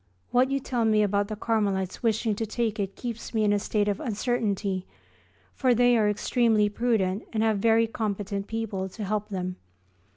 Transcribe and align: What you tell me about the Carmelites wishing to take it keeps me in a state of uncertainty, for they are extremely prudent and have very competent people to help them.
What 0.31 0.49
you 0.49 0.59
tell 0.59 0.83
me 0.83 1.03
about 1.03 1.27
the 1.27 1.35
Carmelites 1.35 2.01
wishing 2.01 2.33
to 2.37 2.47
take 2.47 2.79
it 2.79 2.95
keeps 2.95 3.35
me 3.35 3.43
in 3.43 3.53
a 3.53 3.59
state 3.59 3.87
of 3.87 3.99
uncertainty, 3.99 4.87
for 5.53 5.75
they 5.75 5.95
are 5.95 6.09
extremely 6.09 6.69
prudent 6.69 7.27
and 7.31 7.43
have 7.43 7.59
very 7.59 7.85
competent 7.85 8.47
people 8.47 8.89
to 8.89 9.03
help 9.03 9.29
them. 9.29 9.57